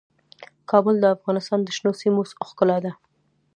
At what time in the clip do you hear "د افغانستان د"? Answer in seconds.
0.99-1.69